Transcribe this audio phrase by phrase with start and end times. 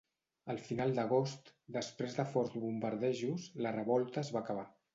[0.53, 4.69] Al final d'agost, després de forts bombardejos, la revolta es va acabar.